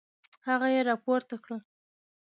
هغه 0.47 0.67
يې 0.73 0.81
راپورته 0.89 1.35
کړه. 1.43 1.57